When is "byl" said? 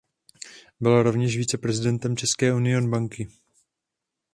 0.79-1.03